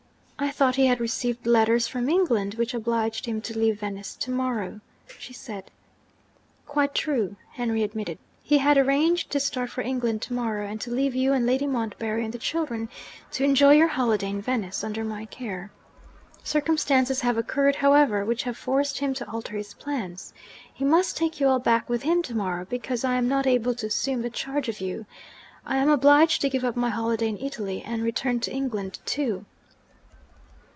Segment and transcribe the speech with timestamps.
[0.43, 4.31] 'I thought he had received letters from England which obliged him to leave Venice to
[4.31, 4.81] morrow,'
[5.19, 5.69] she said.
[6.65, 8.17] 'Quite true,' Henry admitted.
[8.41, 11.67] 'He had arranged to start for England to morrow, and to leave you and Lady
[11.67, 12.89] Montbarry and the children
[13.33, 15.71] to enjoy your holiday in Venice, under my care.
[16.43, 20.33] Circumstances have occurred, however, which have forced him to alter his plans.
[20.73, 23.75] He must take you all back with him to morrow because I am not able
[23.75, 25.05] to assume the charge of you.
[25.67, 29.45] I am obliged to give up my holiday in Italy, and return to England too.'